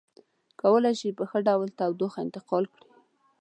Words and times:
کولی 0.61 0.93
شي 0.99 1.09
په 1.17 1.23
ښه 1.29 1.39
ډول 1.47 1.67
تودوخه 1.79 2.19
انتقال 2.25 2.63
کړي. 2.73 2.87